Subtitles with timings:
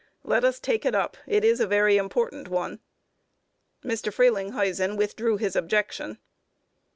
[0.23, 1.15] Let us take it up.
[1.27, 2.79] It is a very important one."
[3.83, 4.11] Mr.
[4.11, 6.17] Frelinghuysen withdrew his objection.